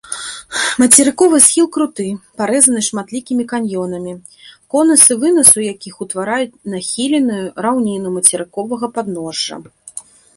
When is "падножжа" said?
8.97-9.55